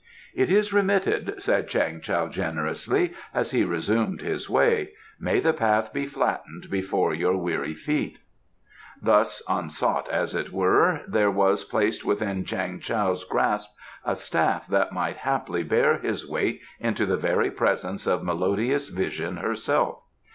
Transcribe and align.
"It 0.33 0.49
is 0.49 0.73
remitted," 0.73 1.35
said 1.37 1.67
Chang 1.67 2.01
Tao 2.01 2.27
generously, 2.27 3.13
as 3.35 3.51
he 3.51 3.63
resumed 3.63 4.21
his 4.21 4.49
way. 4.49 4.93
"May 5.19 5.39
the 5.39 5.53
path 5.53 5.93
be 5.93 6.07
flattened 6.07 6.71
before 6.71 7.13
your 7.13 7.37
weary 7.37 7.75
feet." 7.75 8.17
Thus, 8.99 9.43
unsought 9.47 10.09
as 10.09 10.33
it 10.33 10.51
were, 10.51 11.01
there 11.07 11.29
was 11.29 11.63
placed 11.63 12.03
within 12.03 12.45
Chang 12.45 12.79
Tao's 12.79 13.23
grasp 13.23 13.75
a 14.03 14.15
staff 14.15 14.65
that 14.69 14.91
might 14.91 15.17
haply 15.17 15.61
bear 15.61 15.99
his 15.99 16.27
weight 16.27 16.61
into 16.79 17.05
the 17.05 17.15
very 17.15 17.51
presence 17.51 18.07
of 18.07 18.23
Melodious 18.23 18.89
Vision 18.89 19.37
herself. 19.37 20.01